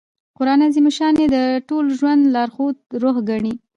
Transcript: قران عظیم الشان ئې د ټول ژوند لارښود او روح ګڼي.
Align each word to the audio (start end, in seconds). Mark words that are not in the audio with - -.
قران 0.37 0.61
عظیم 0.67 0.85
الشان 0.89 1.13
ئې 1.21 1.27
د 1.35 1.37
ټول 1.69 1.85
ژوند 1.97 2.21
لارښود 2.35 2.75
او 2.91 2.95
روح 3.03 3.15
ګڼي. 3.29 3.53